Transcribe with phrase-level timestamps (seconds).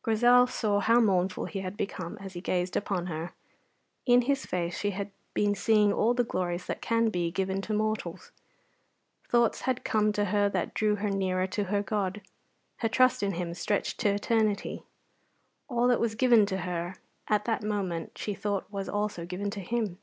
[0.00, 3.34] Grizel saw how mournful he had become as he gazed upon her.
[4.06, 7.74] In his face she had been seeing all the glories that can be given to
[7.74, 8.32] mortals.
[9.28, 12.22] Thoughts had come to her that drew her nearer to her God.
[12.78, 14.84] Her trust in him stretched to eternity.
[15.68, 16.94] All that was given to her
[17.28, 19.98] at that moment she thought was also given to him.